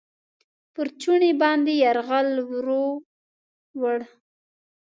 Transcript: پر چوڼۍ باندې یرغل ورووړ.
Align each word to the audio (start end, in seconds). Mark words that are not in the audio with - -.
پر 0.73 0.87
چوڼۍ 1.01 1.31
باندې 1.41 1.73
یرغل 1.83 2.29
ورووړ. 2.49 3.99